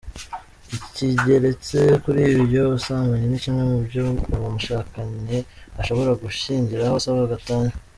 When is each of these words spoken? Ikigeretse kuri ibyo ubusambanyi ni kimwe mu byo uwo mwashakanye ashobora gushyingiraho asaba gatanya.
Ikigeretse 0.75 1.79
kuri 2.03 2.21
ibyo 2.41 2.59
ubusambanyi 2.67 3.25
ni 3.29 3.41
kimwe 3.43 3.63
mu 3.71 3.77
byo 3.87 3.99
uwo 4.33 4.47
mwashakanye 4.55 5.37
ashobora 5.79 6.11
gushyingiraho 6.23 6.95
asaba 6.97 7.33
gatanya. 7.33 7.73